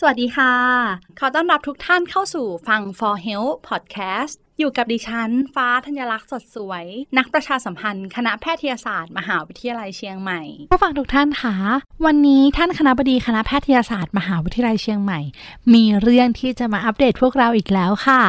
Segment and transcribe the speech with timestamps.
[0.00, 0.54] สวัสดีค่ะ
[1.18, 6.84] ขอต้อนรับทุกท่านเข้าสู่ฟัง for health podcast อยู่กับดิฉัน ฟ้าธัญลักษณ์สดสวย
[7.18, 11.54] นักประชาสัมพันธ์ คณะแพทยศาสตร์ มหาวิทยาลัยเชียงใหม่ ผู้ฟังทุกท่านคะ
[12.06, 15.20] วันนี้ท่านคณบดีคณะแพทยศาสตร์ มหาวิทยาลัยเชียงใหม่
[15.74, 18.22] มีเรื่องที่จะมาอัปเดตพวกเราอีกแล้วค่ะ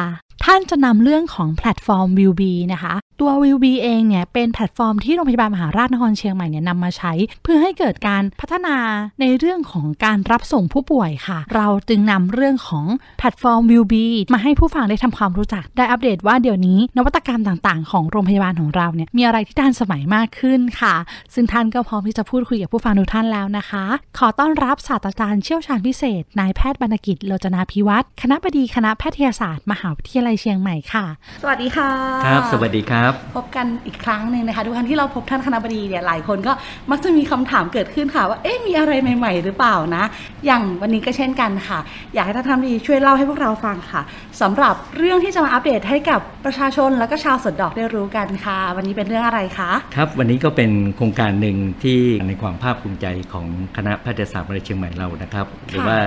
[0.44, 8.76] ท่านจะนำเรื่องของแพลตฟอร์ม w i l b นะคะ ตัว w i l b เองเนี่ยเป็นแพลตฟอร์มที่โรงพยาบาลมหาราชนครเชียงใหม่เนี่ยนำมาใช้ เพื่อให้เกิดการพัฒนา
[9.20, 12.86] ในเรื่องของการรับส่งผู้ป่วยค่ะ เราจึงนำเรื่องของ
[13.18, 13.94] แพลตฟอร์ม w i l b
[14.34, 20.94] มาให้ผู้ฟังได้ทำความรู้จัก ได้อัปเดตว่าเดี๋ยวนี้ นวัตกรรมต่างๆ ของโรงพยาบาลของเราเนี่ยมีอะไรที่ทันสมัยมากขึ้นค่ะ
[21.34, 23.84] ซึ่งท่านก็พร้อมที่จะพูดคุยกับผู้ฟังทุกท่านแล้วนะคะ
[24.18, 31.06] ขอต้อนรับศาสตราจารย์เชี่ยวชาญพิเศษนายแพทย์บรรณกิจโลจนาพิวัตรคณะบดีคณะแพทยศาสตร์ มหาวิทยาลัยเชียงใหม่ค่ะ
[31.42, 31.90] สวัสดีค่ะ
[32.26, 36.52] ครับ สวัสดีครับพบกันอีกครั้งหนึ่งนะคะทุกครั้งที่เราพบท่านคณะบดีเนี่ยหลายคนก็
[36.90, 40.04] มักจะมีคำถามเกิดขึ้นค่ะว่าเอ๊ะมีอะไรใหม่ ๆ หรือเปล่านะ
[40.46, 41.78] อย่างวันนี้ก็เช่นกันค่ะ
[42.14, 44.02] อยากให้ท่านคณะบดีช่วยเล่าให้พวกเราฟังค่ะ
[44.40, 51.98] สำหรับเรื่องที่จะมาอัปเดตให้กับประชาชนแล้วก็ชาวสวนดอกได้รู้กันค่ะ วันนี้เป็นเรื่องอะไรคะครับวันนี้ก็เป็นโครงการหนึ่งที่
[52.28, 55.98] ในความภาคภูมิใจของคณะแพทยศาสตร์มหาวิทยาลัยเชียงใหม่เรานะครับ หรือว่า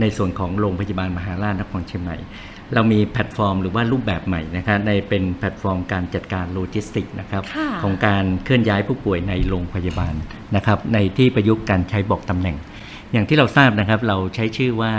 [0.00, 2.16] ในส่วนของโรงพยาบาลมหาราชนครเชียงใหม่
[2.74, 10.14] เรามีแพลตฟอร์มหรือว่ารูปแบบใหม่นะครับในเป็นแพลตฟอร์มการจัดการโลจิสติกนะครับค่ะของการเคลื่อนย้ายผู้ป่วยในโรงพยาบาล
[10.56, 12.56] นะครับในที่ประยุกต์การใช้บอกตำแหน่ง
[13.12, 14.92] อย่างที่เราทราบนะครับเราใช้ชื่อว่า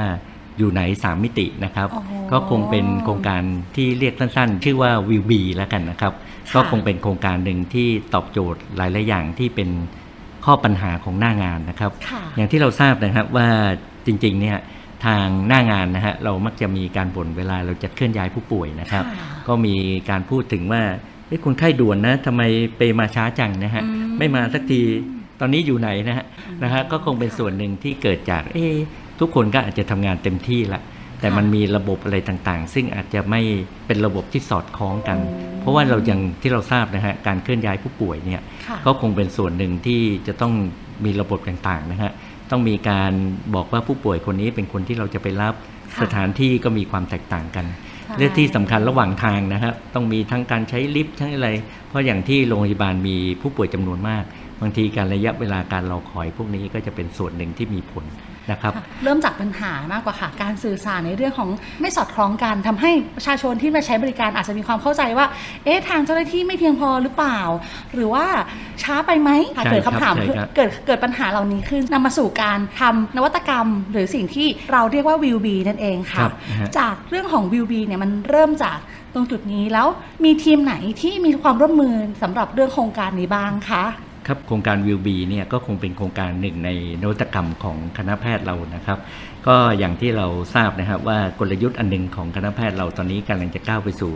[0.58, 3.44] อยู่ไหนสามมิตินะครับโอ้โหก็คงเป็นโครงการ
[3.76, 6.14] ที่เรียกสั้นๆ ชื่อว่า Wheel-B แล้วกันนะครับ
[6.50, 9.70] ค่ะก็คงเป็นโครงการหนึ่งที่ตอบโจทย์หลาย ๆ อย่างที่เป็น
[10.46, 13.48] ข้อปัญหาของหน้างานนะครับค่ะอย่างที่เราทราบนะครับว่า
[14.06, 14.58] จริง ๆ เนี่ย
[15.06, 19.76] ทางหน้างานนะฮะเรามักจะมีการบ่นเวลาเราจะเคลื่อนย้ายผู้ป่วยนะครับค่ะก็มี
[20.10, 20.82] การพูดถึงว่า
[21.28, 22.42] เอ้คนไข้ด่วนนะทำไม
[22.78, 24.82] ไปมาช้าจังนะฮะอืมไม่มาสักที
[25.40, 26.26] ตอนนี้อยู่ไหนนะฮะ
[26.64, 28.76] นะฮะก็คงเป็นส่วนหนึ่งที่เกิดจากเอ๊ะ
[29.20, 30.82] ทุกคนก็อาจจะทำงานเต็มที่ละ
[31.20, 33.42] แต่มันมีระบบอะไรต่างๆ ซึ่งอาจจะไม่
[33.88, 35.18] เป็นระบบที่สอดคล้องกัน
[35.60, 40.54] เพราะว่าเราอย่างที่เราทราบนะฮะการเคลื่อนย้ายผู้ป่วยเนี่ยค่ะก็คงเป็นส่วนหนึ่งที่จะต้อง
[41.06, 42.12] มีระบบต่างๆนะฮะ
[42.52, 43.12] ต้องมีการ
[43.56, 45.54] บอกว่าผู้ป่วยคนนี้เป็นคนที่เราจะไปรับ
[45.94, 47.66] ค่ะสถานที่ก็มีความแตกต่างกัน
[48.06, 51.50] ใช่เรื่องที่สำคัญระหว่างทางนะครับ ต้องมีทั้งการใช้ลิฟต์ทั้งอะไร
[51.88, 54.24] เพราะอย่างที่โรงพยาบาลมีผู้ป่วยจำนวนมาก
[54.62, 58.06] บางทีการระยะเวลาการรอคอยพวกนี้ก็จะเป็นส่วนหนึ่งที่มีผล
[58.50, 61.50] นะครับค่ะเริ่มจากปัญหามากกว่าค่ะ การสื่อสารในเรื่องของ
[61.82, 65.26] ไม่สอดคล้องกันทำให้ประชาชนที่มาใช้บริการอาจจะมีความเข้าใจว่า
[65.66, 67.40] เอ๊ะทางเจ้าหน้าที่ไม่เพียงพอหรือเปล่า
[67.94, 68.26] หรือว่า
[68.84, 78.78] ช้าไปไหมค่ะใช่เกิดคำถามครับใช่ครับเกิดเกิดปัญหาเหล่านี้ขึ้นนำมาสู่การทำนวัตกรรม หรือสิ่งที่เราเรียกว่าวิวบีนั่นเองครัค่ะบนะฮะจากเรื่องของวิวบีเนี่ยมันเริ่มจาก
[79.14, 79.88] ตรงจุดนี้แล้ว
[80.24, 83.84] มีทีมไหนที่มีความร่วมมือสำหรับเรื่องโครงการนี้บ้างคะ
[84.28, 86.70] ครับโครงการวิวบีเนี่ยก็คงเป็นโครงการหนึ่งใน
[87.02, 89.00] นวัตกรรมของคณะแพทย์เรานะครับ
[89.48, 94.14] ก็อย่างที่เราทราบนะครับว่ากลยุทธ์อันหนึ่งของคณะแพทย์เราตอนนี้กำลังจะก้าวไปสู่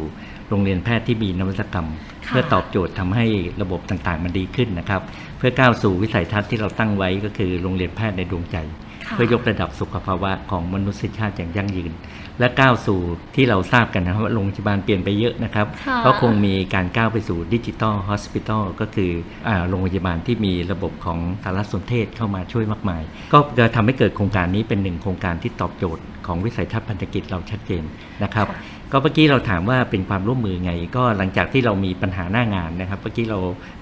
[0.49, 1.88] โรงเรียนแพทย์ที่มีนวัตกรรม
[2.25, 3.25] ค่ะเพื่อตอบโจทย์ทำให้
[3.61, 5.01] ระบบต่างๆมันดีขึ้นนะครับ
[5.38, 11.93] เพื่อก้าวสู่วิสัยทัศน์ที่เราตั้งไว้ก็คือโรงเรียนแพทย์ในดวงใจค่ะ เพื่อยกระดับสุขภาวะของมนุษยชาติอย่างยั่งยืน
[12.39, 12.99] และก้าวสู่
[13.35, 19.11] ที่เราทราบกันนะครับว่าโรงพยาบาลเปลี่ยนไปเยอะนะครับค่ะก็คงมีการก้าวไปสู่ดิจิ t a ลฮอสพิทอลก็คือ
[19.47, 23.01] อาโรงพยาบาลที่มีระบบของสารสนเทศเข้ามาช่วยมากมาย
[23.33, 27.83] ก็จะทำให้เกิดโครงการนี้เป็นหนึ่งโครงการที่ตอบโจทย์ของวิสัยทัศน์พันธกิจเราชัดเจน
[28.23, 28.47] นะครับ
[28.91, 33.39] ก็เมื่อกี้เราถามว่าเป็นความร่วมมือไง ก็หลังจากที่เรามีปัญหาหน้างานนะครับ เมื่อกี้เรา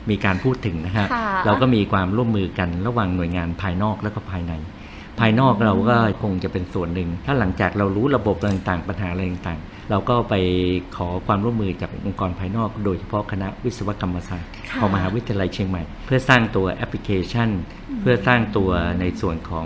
[0.09, 4.53] มีการพูดถึงนะฮะค่ะเราก็มีความร่วมมือกันระหว่างหน่วยงานภายนอกและก็ภายใน
[5.19, 10.33] ภายนอกเราก็คงจะเป็นส่วนหนึ่ง ถ้าหลังจากเรารู้ระบบต่างๆ ปัญหาอะไรต่างๆ เราก็ไป
[10.97, 17.49] ขอความร่วมมือจากองค์กรภายนอก โดยเฉพาะคณะวิศวกรรมศาสตร์ค่ะของมหาวิทยาลัยเชียงใหม่ เพื่อสร้างตัวแอปพลิเคชัน
[18.01, 19.65] เพื่อสร้างตัวในส่วนของ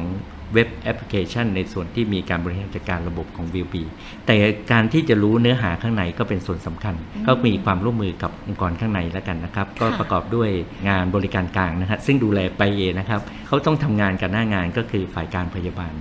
[0.53, 3.83] เว็บแอปพลิเคชัน ในส่วนที่มีการบริหารจัดการระบบของ v ิวบี
[4.25, 4.35] แต่
[4.71, 6.95] การที่จะรู้เนื้อหาข้างในก็เป็นส่วนสำคัญ
[7.27, 10.49] ก็มีความร่วมมือกับองค์กรข้างในแล้วกันนะครับ ก็ประกอบด้วย
[10.89, 15.93] งานบริการกลางนะฮะซึ่งดูแลไปเองนะครับเขาต้องทำงานกับหน้างานก็คือฝ่ายการพยาบาล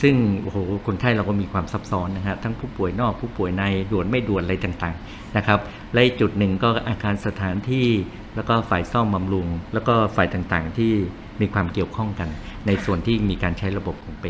[0.00, 0.56] ซึ่งโอ้โห
[0.86, 5.58] คนไข้เราก็มีความซับซ้อนนะฮะทั้งผู้ป่วยนอกผู้ป่วยในด่วนไม่ด่วนอะไรต่างๆนะครับ
[5.92, 7.86] และอีกจุดหนึ่งก็อาคารสถานที่
[8.36, 10.92] แล้วก็ฝ่ายซ่อมบำรุง แล้วก็ฝ่ายต่างๆที่
[11.40, 12.28] มีความเกี่ยวข้องกัน
[12.66, 14.26] ในส่วนที่มีการใช้ระบบของเป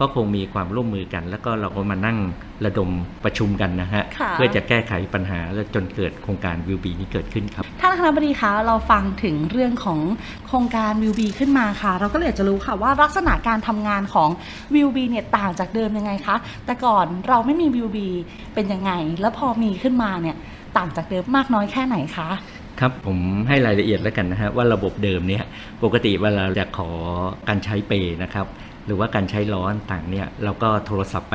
[0.00, 2.18] ก็คงมีความร่วมมือกัน แล้วก็เราก็มานั่ง
[2.64, 2.90] ระดม
[3.24, 10.00] ประชุมกันนะฮะค่ะเพื่อจะแก้ไขปัญหาและจนเกิดโครงการวิวบีนี้เกิดขึ้นครับท่านคณะบดีคะเราฟังถึงเรื่องของ
[10.46, 14.30] โครงการวิวบีขึ้นมาค่ะ เราก็เลยอยากจะรู้ค่ะว่าลักษณะการทำงานของ
[14.74, 16.36] วิวบีเนี่ยต่างจากเดิมยังไงคะ
[16.66, 18.08] แต่ก่อนเราไม่มีวิวบี
[18.54, 20.36] เป็นยังไง แล้วพอมีขึ้นมาเนี่ย
[20.76, 22.28] ต่างจากเดิมมากน้อยแค่ไหนคะ
[22.80, 25.44] ครับผมให้รายละเอียดแล้วกันนะฮะว่าระบบเดิมเนี่ย
[25.84, 26.90] ปกติเวลาจะขอ
[27.48, 28.46] การใช้เปย์นะครับ
[28.86, 31.34] หรือว่าการใช้ล้อต่างเนี่ยเราก็โทรศัพท์ไป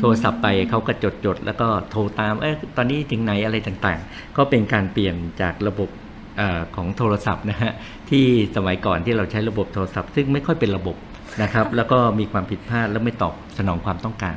[0.00, 5.88] โทรศัพท์ไปเขาก็จดจดๆแล้วก็โทรตามเอ๊ะตอนนี้ถึงไหนอะไรต่างๆ ก็เป็นการเปลี่ยนจากระบบ
[6.36, 7.72] เออของโทรศัพท์นะฮะ
[8.10, 8.24] ที่
[8.56, 10.96] สมัยก่อนที่เราใช้ระบบโทรศัพท์ ซึ่งไม่ค่อยเป็นระบบ
[11.42, 14.36] นะครับ แล้วก็มีความผิดพลาดและไม่ตอบสนองความต้องการ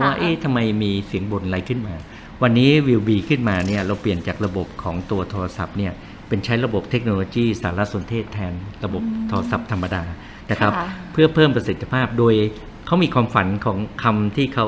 [0.00, 1.94] ว่าเอ๊ะทำไมมีเสียงบ่นอะไรขึ้นมา
[2.42, 5.92] วันนี้วิวบีขึ้นมาเนี่ยเราเปลี่ยนจากระบบของตัวโทรศัพท์เนี่ย
[6.28, 8.52] เป็นใช้ระบบเทคโนโลยีสารสนเทศแทน
[8.84, 10.02] ระบบโทรศัพท์ธรรมดา
[10.50, 12.34] นะครับค่ะเพื่อเพิ่มประสิทธิภาพโดย
[12.86, 14.66] เขามีความฝันของคำที่เขา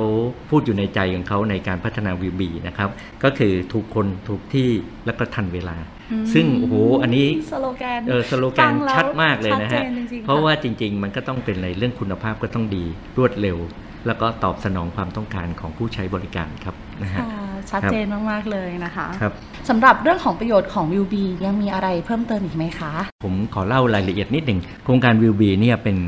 [0.51, 2.91] พูดอยู่ในใจของเขาในการพัฒนาวิวบีนะครับ
[3.25, 4.69] ก็คือถูกคนถูกที่
[5.07, 5.77] แล้วก็ทันเวลา
[6.13, 12.85] อืมซึ่งโอ้โหอันนี้สโลแกนเออสโลแกฟันงแล้วชัดมากเลยนะชัฮะดเจนจริงๆเพราะค่ะว่าจริง ๆ มันก็ต้องเป็นในเรื่องคุณภาพก็ต้องดี
[13.19, 13.59] รวดเร็ว
[14.07, 17.44] แล้วก็ตอบสนองความต้องการของผู้ใช้บริการครับนะฮะค่ะ
[17.75, 19.33] ชัดครับเจนมาก ๆ เลยนะคะครับ
[19.69, 22.93] สำหรับเรื่องของประโยชน์ของวิวบียังมีอะไรเพิ่มเติมอีกไหมคะ
[23.25, 25.99] ผมขอเล่ารายละเอียดนิดหนึ่งโครงการวิวบีเนี่ยเป็น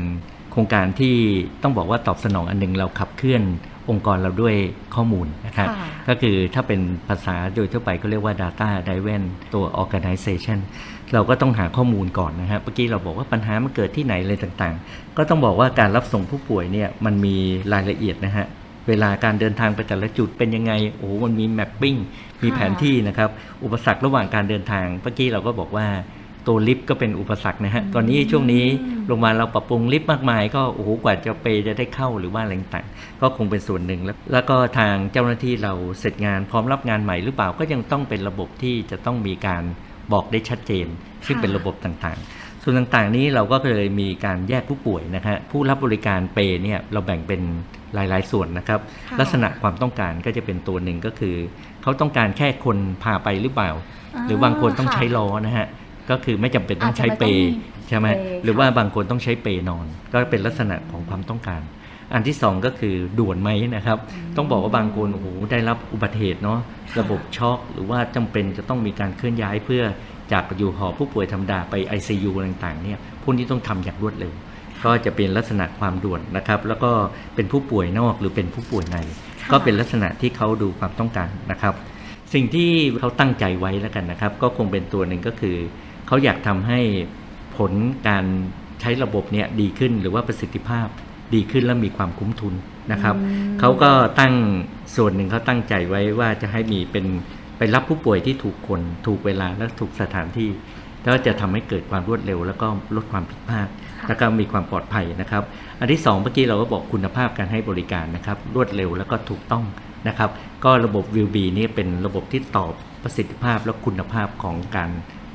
[0.51, 1.15] โครงการที่
[1.63, 3.43] ต้องบอกว่าตอบสนองอันหนึ่งเราขับเคลื่อน
[3.89, 4.55] องค์กรเราด้วย
[4.95, 9.23] ข้อมูลนะครับค่ะก็คือถ้าเป็นภาษาโดยทั่วไปก็เรียกว่า Data Driven
[9.53, 10.59] ตัว Organization
[11.13, 17.35] เราก็ต้องหาข้อมูลก่อนนะฮะเมื่อกี้เราบอกว่าปัญหามันเกิดที่ไหนอะไรต่างๆ ก็ต้องบอกว่าการรับส่งผู้ป่วยเนี่ยมันมี
[17.73, 18.45] รายละเอียดนะฮะ
[18.87, 21.95] เวลาการเดินทางไปแต่ละจุดเป็นยังไง โอ้โหมันมีแมปปิ้ง
[22.43, 23.29] มีแผนที่นะครับ
[23.63, 25.87] อุปสรรคระหว่างการเดินทาง เมื่อกี้เราก็บอกว่า
[26.47, 28.65] ตัวลิฟต์ก็เป็นอุปสรรคนะฮะ ตอนนี้ช่วงนี้
[29.07, 39.63] โรงพยาบาลเราปรับปรุงลิฟต์มากมาย ก็โอ้โหกว่าจะไปจะได้เข้าหรือว่าอะไรต่างๆก็คงเป็นส่วนหนึ่งแล้ว แล้วก็ทางเจ้าหน้าที่เราเสร็จงานพร้อมรับงานใหม่หรือเปล่าก็ยังต้องเป็นระบบที่จะต้องมีการ
[40.11, 40.87] บอกได้ชัดเจน
[41.25, 47.41] ซึ่งเป็นระบบต่างๆ ส่วนต่างๆนี้เราก็เลยมีการแยกผู้ป่วยนะฮะผู้รับบริการเปย์เนี่ยเราแบ่งเป็น
[47.95, 48.79] หลาย ๆ ส่วนนะครับ
[49.09, 51.35] ค่ะลักษณะความต้องการก็จะเป็นตัวหนึ่งก็คือ
[51.81, 53.71] เขาต้องการแค่คนพาไปหรือเปล่า
[54.15, 55.67] อ่าหรือบางคนต้องค่ะใช้ล้อนะฮะ
[56.09, 61.61] ก็คือไม่จำเป็นต้องใช้อาจจะเปไม่ต้องย์มีใช่ไหมเปย์หรือค่ะว่าบางคนต้องใช้เปย์นอน ก็เป็นลักษณะของความต้องการ
[62.13, 63.97] อันที่สองก็คือด่วนไหมนะครับ
[64.37, 66.59] ต้องบอกว่าบางคนโอ้โหได้รับอุบัติเหตุเนาะ
[66.99, 69.83] ระบบช็อกหรือว่าจำเป็นจะต้องมีการเคลื่อนย้ายเพื่อ
[70.31, 74.33] จากอยู่หอผู้ป่วยธรรมดาไป ICU อะไรต่างๆเนี่ยพวกนี้ต้องทำอย่างรวดเร็ว
[74.85, 76.91] ก็จะเป็นลักษณะความด่วนนะครับ แล้วก็
[77.35, 78.97] เป็นผู้ป่วยนอกหรือเป็นผู้ป่วยใน
[79.41, 81.73] ค่ะก็เป็นลักษณะที่เขาดูความต้องการนะครับ
[82.33, 82.69] สิ่งที่
[82.99, 85.55] เขาตั้งใจไว้แล้วกันนะครับ ก็คงเป็นตัวหนึ่งก็คือ
[86.07, 86.79] เขาอยากทำให้
[87.57, 87.71] ผล
[88.07, 88.25] การ
[88.81, 90.87] ใช้ระบบเนี่ยดีขึ้นหรือว่าประสิทธิภาพ
[91.35, 92.53] ดีขึ้นและมีความคุ้มทุน
[92.91, 94.33] นะครับอืมเขาก็ตั้ง
[94.95, 97.05] ส่วนหนึ่งเขาตั้งใจไว้ว่าจะให้มีเป็น
[97.57, 100.49] ไปรับผู้ป่วยที่ถูกคน ถูกเวลาและถูกสถานที่
[101.03, 105.43] แล้วจะทำให้เกิดความรวดเร็ว แล้วก็ลดความผิดพลาดค่ะ แล้วก็มีความปลอดภัยนะครับ
[105.79, 109.63] อันที่สองเมื่อกี้เราก็บอกคุณภาพการให้บริการนะครับ รวดเร็วแล้วก็ถูกต้อง
[110.07, 110.29] นะครับ
[110.63, 112.71] ก็ระบบ v ิวบีนี่เป็นระบบที่ตอบ
[113.03, 114.89] ประสิทธิภาพและคุณภาพของการ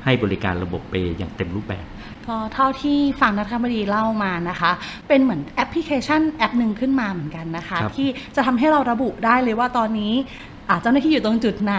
[0.05, 1.85] ให้บริการระบบเปย์อย่างเต็มรูปแบบ
[2.27, 4.71] ก็เท่าที่ฟังนักธรรมดีเล่ามานะคะ
[5.07, 11.75] เป็นเหมือนแอปพลิเคชันแอปหนึ่งขึ้นมาเหมือนกันนะคะครับที่จะทำให้เราระบุได้เลยว่าตอนนี้อ่า เจ้าหน้าที่อยู่ตรงจุดไหน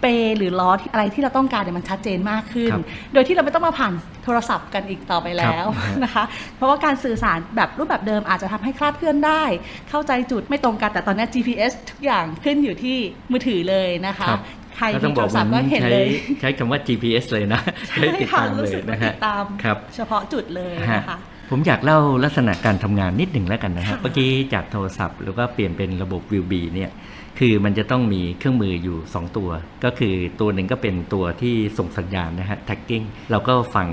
[0.00, 3.92] เปย์หรือล้อที่อะไรที่เราต้องการเนี่ยมันชัดเจนมากขึ้นครับโดยที่เราไม่ต้องมาผ่าน
[4.24, 6.24] โทรศัพท์กันอีกต่อไปแล้วครับนะคะ
[6.56, 9.42] เพราะว่าการสื่อสารแบบรูปแบบเดิมอาจจะทำให้คลาดเคลื่อนได้
[9.90, 12.96] เข้าใจจุดไม่ตรงกันแต่ตอนนี้ GPS ทุกอย่างขึ้นอยู่ที่
[13.30, 14.40] มือถือเลยนะคะครับ
[14.76, 16.08] ใครก็ต้มีองโทบอรกศัมัพนท์ก็เห็นใช้เลย
[16.40, 21.18] ใช้คำว่า GPS เลยนะ ใช้ติดค่ะตามเลรู้ยสึกว่านะติฮะดตามครับเฉพาะจุดเลยนะคะ
[21.50, 26.90] ผมอยากเล่าลักษณะการทำงานนิดหนึ่งแล้วกันนะฮะค่ะเมื่อกี้จากโทรศัพท์หรือว่าเปลี่ยนเป็นระบบวิวบีเนี่ย
[27.38, 29.50] คือมันจะต้องมีเครื่องมืออยู่ 2 ตัว
[29.84, 33.88] ก็คือตัวหนึ่งก็เป็นตัวที่ส่งสัญญาณนะฮะ tagging เราก็ฝัง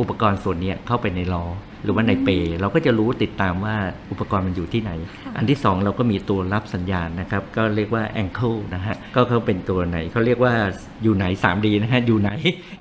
[0.00, 1.44] อุปกรณ์ส่วนเนี้ยเข้าไปในล้อ
[1.84, 3.76] หรือว่าในเปรเราก็จะรู้ติดตามว่า
[4.10, 4.90] อุปกรณ์มันอยู่ที่ไหน
[5.36, 10.54] อันที่ 2 เราก็มีตัวรับสัญญาณนะครับ ก็เรียกว่า ankle นะฮะก็เขาเป็นตัวไหนเขาเรียกว่า
[11.02, 12.30] อยู่ไหน 3D นะฮะอยู่ไหน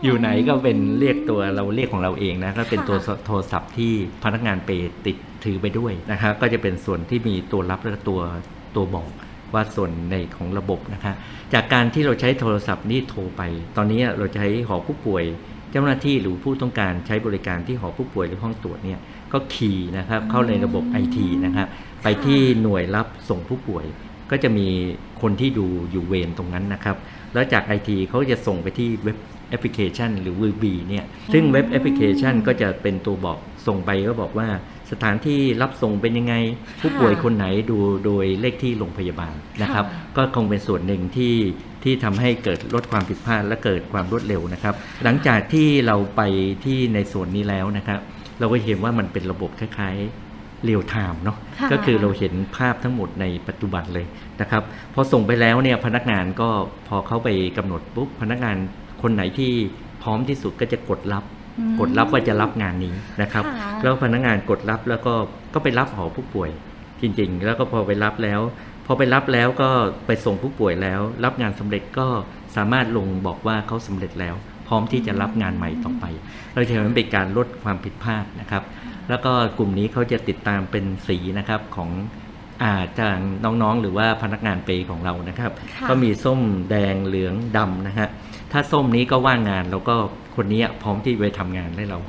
[0.03, 3.93] อยู่ไหนก็เป็นเรียกตัวเราเรียกของเราเองนะก็เป็นตัวโทรศัพท์ที่
[4.23, 4.73] พนักงานเปร
[5.05, 8.19] ติดถือไปด้วยนะครับก็จะเป็นส่วนที่มีตัวรับและตัว
[8.75, 9.07] ตัวบอก
[9.53, 11.13] ว่าส่วนในของระบบนะคะ
[11.53, 13.41] จากการที่เราใช้โทรศัพท์นี่โทรไป
[13.77, 15.23] ตอนนี้เราใช้หอผู้ป่วย
[15.71, 18.99] เจ้าหน้าที่หรือผู้ต้องการใช้บริการที่หอผู้ป่วยหรือห้องตรวจเนี่ย
[19.33, 21.67] ก็คีย์นะครับเข้าในระบบไอทีนะครับ
[22.03, 23.85] ไปที่หน่วยรับส่งผู้ป่วย
[24.31, 24.67] ก็จะมี
[25.21, 26.95] คนที่ดูอยู่เวรตรงนั้นนะครับ
[27.33, 29.17] แล้วจากไอทีเขาจะส่งไปที่เว็บ
[29.49, 33.37] แอปพลิเคชันหรือ VB เนี่ยซึ่งเว็บแอปพลิเคชันก็จะเป็นตัวบอก
[33.67, 34.47] ส่งไปก็บอกว่า
[34.91, 36.35] สถานที่รับส่งเป็นยังไง
[36.81, 41.35] ผู้ป่วยคนไหนดูโดยเลขที่โรงพยาบาลนะครับค่ะก็คงเป็นส่วนหนึ่งที่
[41.83, 46.21] ที่ทำให้เกิดลดความผิดพลาดและเกิดความรวดเร็วนะครับ หลังจากที่เราไป
[46.65, 47.99] ที่ในส่วนนี้แล้วนะครับ
[48.39, 54.05] เราก็เห็นว่ามันเป็นระบบคล้ายๆ real-time เนาะค่ะก็คือเราเห็นภาพทั้งหมดในปัจจุบันเลย
[54.41, 56.49] นะครับพอส่งไปแล้วเนี่ยพนักงานก็
[56.87, 58.57] พอเขาไปกำหนดปุ๊บพนักงาน
[59.01, 59.51] คนไหนที่
[60.03, 61.40] พร้อมที่สุดก็จะกดรับอืม
[61.79, 65.13] กดรับว่าจะรับงานนี้นะครับค่ะแล้วพนักงานกดรับแล้วก็
[65.53, 66.49] ก็ไปรับหอผู้ป่วย
[67.01, 68.39] จริงๆ แล้วก็พอไปรับแล้ว
[68.85, 69.69] พอไปรับแล้วก็
[70.05, 72.07] ไปส่งผู้ป่วยแล้ว รับงานสำเร็จก็
[72.55, 74.35] สามารถลงบอกว่าเขาสำเร็จแล้ว
[74.67, 76.05] พร้อมที่จะรับงานใหม่ต่อไป
[76.53, 78.63] เราจะเห็นว่าเป็นการลดความผิดพลาดนะครับ
[79.09, 81.89] แล้วก็กลุ่มนี้เขาจะติดตามเป็นสีนะครับของ
[82.63, 88.07] อาจางน้องๆ หรือว่าพนักงานเปย์ของเรานะครับค่ะก็มีส้มแดงเหลืองดำนะฮะ
[88.51, 89.95] ถ้าส้มนี้ก็ว่างงานแล้วก็
[90.35, 91.99] คนนี้พร้อมที่ไปทำงานให้เรา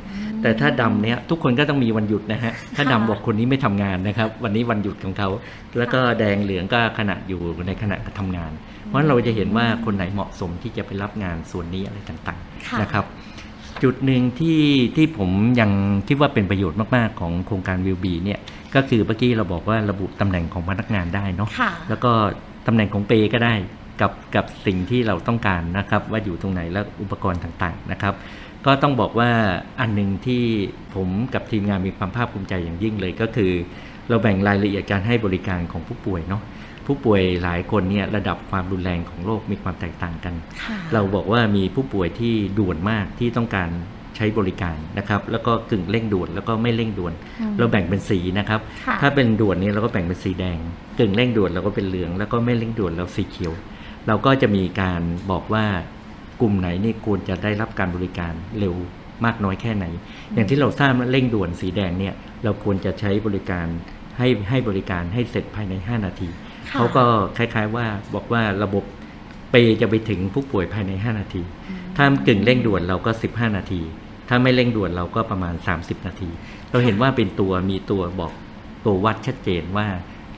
[0.42, 5.28] แต่ถ้าดำเนี่ยทุกคนก็ต้องมีวันหยุดนะฮะถ้าดำบอกคนนี้ไม่ทำงานนะครับ วันนี้วันหยุดของเขา
[5.78, 8.52] แล้วก็แดงเหลืองก็ขณะอยู่ในขณะทำงาน
[8.86, 13.04] เพราะฉะนั้นเราจะเห็นว่าคนไหนเหมาะสมที่จะไปรับงานส่วนนี้อะไรต่างค่ะๆนะครับ
[13.82, 14.60] จุดหนึ่งที่
[14.96, 15.70] ที่ผมยัง
[16.08, 18.40] คิดว่าเป็นประโยชน์มากๆของโครงการวิวบีเนี่ย
[18.74, 22.12] ก็คือเมื่อกี้เราบอกว่าระบุตำแหน่งของพนักงานได้เนาะค่ะแล้วก็
[22.66, 23.54] ตำแหน่งของเปก็ได้
[24.00, 28.14] กับกับสิ่งที่เราต้องการนะครับ ว่าอยู่ตรงไหนและอุปกรณ์ต่างๆนะครับ
[28.66, 29.30] ก็ต้องบอกว่า
[29.80, 30.42] อันหนึ่งที่
[30.94, 33.52] ผมกับทีมงานมีความภาคภูมิใจอย่างยิ่งเลยก็คือ
[34.08, 36.42] เราแบ่งรายละเอียดการให้บริการของผู้ป่วยเนาะ
[36.86, 43.70] ผู้ป่วยหลายคนเนี่ยระดับความรุนแรงของโรคมีความแตกต่างกันค่ะเราบอกว่ามีผู้ป่วยที่ด่วนมากที่ต้องการ
[44.16, 50.58] ใช้บริการนะครับ แล้วก็กึ่งเร่งด่วนแล้วก็ไม่เร่งด่วนอืมเราแบ่งเป็นสีนะครับค่ะถ้าเป็นด่วนนี้เราก็แบ่งเป็นสีแดง
[50.98, 53.52] กึ่งเร่งด่วนเราก็เป็นเหลือง แล้วก็ไม่เร่งด่วนเราสีเขียว
[54.06, 55.66] เราก็จะมีการบอกว่า
[56.40, 58.74] กลุ่มไหนนี่ควรจะได้รับการบริการเร็ว
[59.24, 59.86] มากน้อยแค่ไหน
[60.34, 63.66] อย่างที่เราทราบว่าเร่งด่วนสีแดงเนี่ยเราควรจะใช้บริการ
[64.18, 66.28] ให้ให้บริการให้เสร็จภายใน 5 นาที
[66.70, 67.04] ค่ะเขาก็
[67.36, 68.84] คล้ายๆว่าบอกว่าระบบ
[69.50, 71.42] เปย์จะไปถึงผู้ป่วยภายใน 5 นาที
[71.96, 73.80] ถ้ากึ่งเร่งด่วนเราก็ 15 นาที
[74.28, 76.30] ถ้าไม่เร่งด่วนเราก็ประมาณ 30 นาที
[76.70, 78.32] เราเห็นว่าเป็นตัวมีตัวบอก
[78.84, 79.86] ตัววัดชัดเจนว่า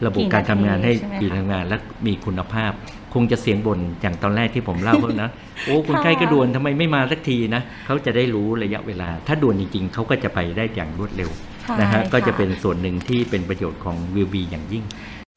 [0.06, 2.72] ระบบการทำงานให้กี่นาทีใช่ไหมคะปีทำงานและมีคุณภาพ
[3.14, 5.30] คงจะเสียงบ่นอย่างตอนแรกที่ผมเล่าเขานะ
[5.64, 11.30] โอ้คนไข้ก็ด่วนทำไมไม่มาสักทีนะเขาจะได้รู้ระยะเวลา ถ้าด่วนจริงๆเขาก็จะไปได้อย่างรวดเร็ว
[11.62, 14.84] ใช่นะฮะก็จะค่เป็นส่วนหนึ่งที่เป็นประโยชน์ของวิวบีอย่างยิ่ง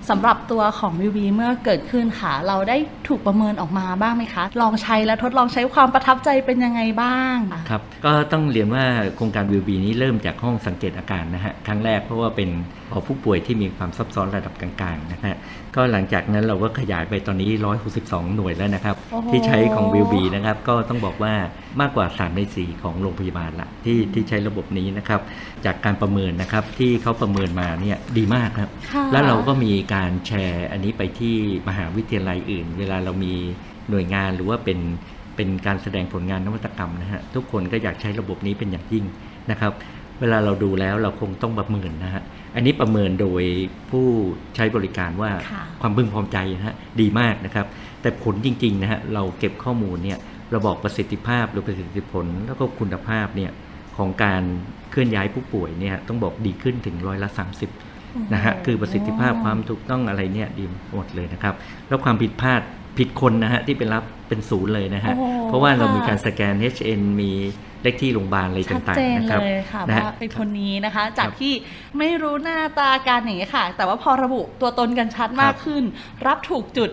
[0.09, 7.35] สำหรับตัวของวิวบีเมื่อเกิดขึ้นค่ะ เราได้ถูกประเมินออกมาบ้างไหมคะ ลองใช้และทดลองใช้ความประทับใจเป็นยังไงบ้าง
[7.69, 15.35] ครับ ก็ต้องเรียนว่าโครงการวิวบีนี้เริ่มจากห้องสังเกตอาการนะฮะครั้งแรกเพราะว่าเป็นห อผู้ป่วยที่มีความซับซ้อนระดับกลางๆนะฮะ
[15.75, 17.49] ก็หลังจากนั้นเราก็ขยายไปตอนนี้
[17.93, 21.33] 162 หน่วยแล้วนะครับโอ้โหที่ใช้ของวิวบีนะครับก็ต้องบอกว่า
[21.81, 25.21] มากกว่า 3 ใน 4 ของโรงพยาบาลละที่ที่ใช้ระบบนี้นะครับ
[25.65, 31.35] จากการประเมินนะครับที่เขาประเมินมาเนี่ยดีมากครับค่ะแล้วเราก็มีการแชร์อันนี้ไปที่
[31.67, 33.33] มหาวิทยาลัยอื่น เวลาเรามี
[33.89, 34.79] หน่วยงานหรือว่าเป็น
[35.35, 39.05] เป็นการแสดงผลงานนวัตกรรมนะฮะทุกคนก็อยากใช้ระบบนี้เป็นอย่างยิ่ง
[39.51, 39.71] นะครับ
[40.21, 42.23] เวลาเราดูแล้วเราคงต้องประเมินนะฮะ
[42.55, 43.43] อันนี้ประเมินโดย
[43.89, 44.07] ผู้
[44.55, 47.65] ใช้บริการว่าค่ะความพึงพอใจนะฮะดีมากนะครับ
[48.01, 50.19] แต่ผลจริงๆนะฮะเราเก็บข้อมูลเนี่ย
[50.51, 53.51] เราบอกประสิทธิภาพหรือประสิทธิผลแล้วก็คุณภาพเนี่ย
[53.97, 54.43] ของการ
[54.91, 57.29] เคลื่อนย้ายผู้ป่วยเนี่ยต้องบอกดีขึ้นถึงร้อยละ
[57.79, 61.55] 30นะฮะคือประสิทธิภาพความถูกต้องอะไรเนี่ยดีหมดเลยนะครับ
[61.87, 62.61] แล้วความผิดพลาด
[62.97, 67.31] ผิดคนนะฮะที่เป็นรับเป็นศูนย์เลยนะฮะโอ้เพราะว่าเรามีค่ะการสแกน HN มี
[67.87, 71.53] เลขที่โรงพยาบาลอะไรชัดต่างเจนๆนะครับเลยค่ะนะฮะว่าเป็นคนนี้นะคะ จากครับที่
[71.97, 75.83] ไม่รู้หน้าตาการอย่างนี้ยค่ะ แต่ว่าพอระบุตัวตนกันชัดมากขึ้น
[76.27, 76.91] รับถูกจุด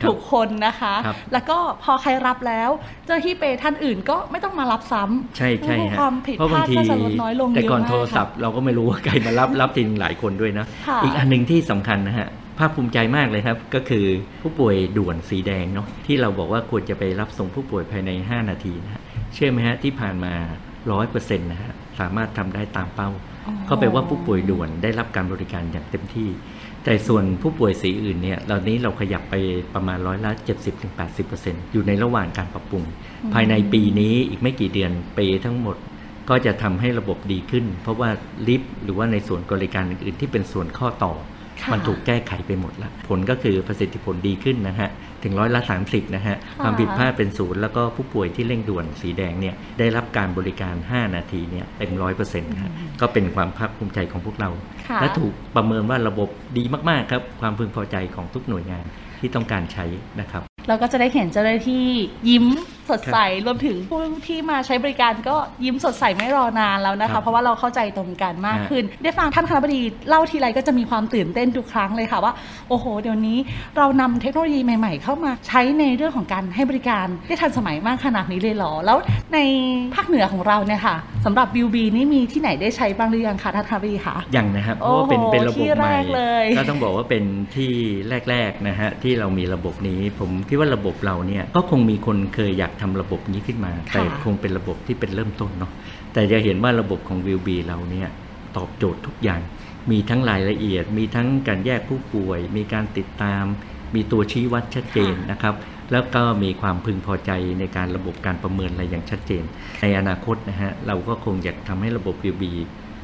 [0.00, 2.70] ครับถูกคนนะคะครับแล้วก็พอใครรับแล้ว
[3.04, 14.04] เจ้าหน้าที่เปย์ท่านอื่นก็ไม่ต้องมารับซ้ำใช่ใช่ฮะความผิดเพราะพบาลางดทีก็จะลดน้อยลงแต่ก่อนเยอะมากโทรศัพท์เราก็ไม่รู้ว่าใครมารับรับทีนึงหลายคนด้วยนะค่ะอีกอันหนึ่งที่สำคัญนะฮะภาคภูมิใจมากเลยครับ ก็คือ
[14.42, 19.02] ผู้ป่วยด่วนสีแดงเนาะที่เราบอกว่าควรจะไปรับส่งผู้ป่วยภายใน 5 นาทีนะฮะ
[19.34, 20.34] เชื่อไหมฮะที่ผ่านมา
[20.84, 23.10] 100%นะฮะสามารถทำได้ตามเป้า
[23.46, 26.28] อ๋อก็แปลว่าผู้ป่วยด่วนได้รับการบริการอย่างเต็มที่
[26.84, 29.34] แต่ส่วนผู้ป่วยสีอื่นเนี่ยเหล่านี้เราขยับไป
[29.74, 30.30] ประมาณร้อยละ
[31.02, 32.84] 70-80%อยู่ในระหว่างการปรับปรุง
[33.34, 35.76] ภายในปีนี้อีกไม่กี่เดือนเปทั้งหมด
[36.28, 38.10] ก็จะทำให้ระบบดีขึ้น เพราะว่า
[38.48, 41.33] ลิฟต์หรือว่าในส่วนบริการอื่นๆที่เป็นส่วนข้อต่อค่ะ
[41.72, 44.88] มันถูกแก้ไขไปหมดแล้วผลก็คือประสิทธิผลดีขึ้นนะฮะ
[45.22, 54.50] ถึงร้อยละ 30 นะฮะค่ะความผิดพลาดเป็นศูนย์แล้วก็ผู้ป่วยที่เร่งด่วนสีแดงเนี่ยได้รับการบริการ 5 นาทีเนี่ยเต็มร้อยเปอร์เซ็นต์นะฮะก็เป็นความภาคภูมิใจของพวกเรา
[54.88, 58.84] ค่ะและถูกประเมินว่าระบบดีมากๆครับความพึงพอใจของทุกหน่วยงาน
[59.20, 59.84] ที่ต้องการใช้
[60.20, 61.84] นะครับเราก็จะได้เห็นเจ้าหน้าที่
[62.30, 62.46] ยิ้ม
[62.90, 72.32] สดใสรวมถึงผู้ที่มาใช้บริการก็ยิ้มสดใสไม่รอนานแล้วนะครัคะบเพราะว่าเราเข้าใจตรงกันมากฮะขึ้น ได้ฟังท่านคณบดีเล่าทีไรก็จะมีความตื่นเต้นทุกครั้งเลยค่ะว่า
[72.68, 73.38] โอ้โห เดี๋ยวนี้
[73.76, 78.98] เรานำเทคโนโลยีใหม่ ๆ เข้ามาใช้ในเรื่องของการให้บริการได้ทันสมัยมากขนาดนี้เลยเหรอ แล้ว
[79.34, 79.38] ใน
[79.94, 87.24] ภาคเหนือของเราเนี่ยค่ะสำหรับบิวบีนี่มีที่ไหนได้ใช้บ้างหรือยังคะท่านคณบดีคะยังนะครับเพราะว่าเป็นโอ้โหเป็นระบบที่ใหแรม่กเลยก็ต้องบอกว่าเป็น
[87.54, 87.72] ที่
[88.30, 95.72] แรกๆนะฮะที่เรามีระบบนี้ ผมคิดว่าระบบเราเนี่ยก็คงมีคนเคยอยากทำระบบนี้ขึ้นมา แต่คงเป็นระบบที่เป็นเริ่มต้นเนาะ
[96.12, 98.08] แต่จะเห็นว่าระบบของวิวบีเราเนี่ย
[98.56, 99.40] ตอบโจทย์ทุกอย่าง
[99.90, 103.44] มีทั้งรายละเอียด มีทั้งการแยกผู้ป่วย มีการติดตาม
[103.94, 105.54] มีตัวชี้วัดชัดเจนนะครับ
[105.92, 109.44] แล้วก็มีความพึงพอใจในการระบบการประเมินอะไรอย่างชัดเจน
[109.82, 112.42] ในอนาคตนะฮะเราก็คงอยากทำให้ระบบ VB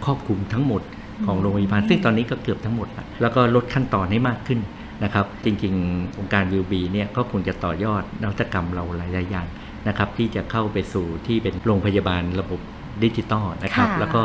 [0.05, 0.83] ครอบคลุมทั้งหมด
[1.27, 4.61] ของโรงพยาบาลซึ่งตอนนี้ก็เกือบทั้งหมดแล้วแล้วก็ลดขั้นตอนให้มากขึ้น
[5.05, 9.47] นะครับ จริงๆ องค์การ VB เนี่ยก็คงจะต่อยอดนวัตกรรมเราหลายๆอย่าง
[9.89, 12.61] นะครับ ที่จะเข้าไปสู่ที่เป็นโรงพยาบาลระบบ
[13.03, 14.23] ดิจิตอลนะครับค่ะแล้วก็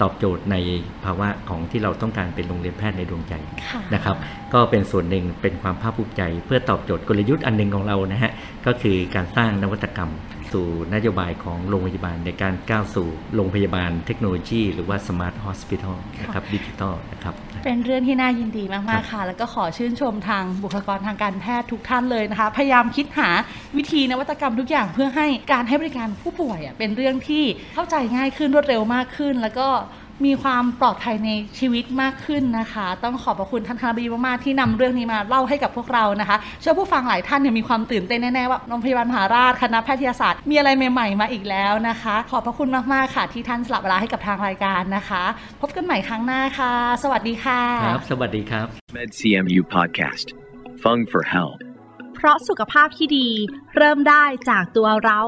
[0.00, 0.56] ตอบโจทย์ใน
[1.04, 3.34] ภาวะของที่เราต้องการเป็นโรงเรียนแพทย์ในดวงใจ
[3.70, 4.16] ค่ะนะครับ
[4.54, 8.32] ก็เป็นส่วนหนึ่งเป็นความภาคภูมิใจ เพื่อตอบโจทย์กลยุทธ์อันหนึ่งของเรานะฮะ
[8.66, 10.10] ก็คือการสร้างนวัตกรรม
[10.56, 17.34] สู่นโยบายของโรงพยาบาลในการก้าวสู่โรงพยาบาลเทคโนโลยี หรือว่า smart hospital นะครับดิจิตอลนะครับ
[17.64, 23.30] เป็นเรื่องที่น่ายินดีมากๆครับค่ะ แล้วก็ขอชื่นชมทางบุคลากรทางการแพทย์ทุกท่านเลยนะคะ พยายามคิดหา
[23.76, 27.44] วิธีนวัตกรรมทุกอย่างเพื่อให้การให้บริการผู้ป่วยอะเป็นเรื่องที่
[27.74, 29.68] เข้าใจง่ายขึ้นรวดเร็วมากขึ้น แล้วก็
[30.24, 45.22] มีความปลอดภัยในชีวิตมากขึ้นนะคะ ต้องขอบพระคุณท่านคณบดีมากๆที่นำเรื่องนี้มาเล่าให้กับพวกเรานะคะเชื่อผู้ฟังหลายท่านเนี่ยมีความตื่นเต้นแน่ๆว่าโรงพยาบาลมหาราชคณะแพทยศาสตร์มีอะไรใหม่ๆมาอีกแล้วนะคะ ขอบพระคุณมากๆค่ะ ที่ท่านสละเวลาให้กับทางรายการนะคะ
[45.60, 50.26] พบกันใหม่ครั้งหน้าค่ะ สวัสดีค่ะครับ สวัสดีครับ MedCMU Podcast.
[50.82, 51.60] Fung for Health.
[52.16, 53.28] เพราะสุขภาพที่ดี
[53.76, 55.20] เริ่มได้จากตัวเรา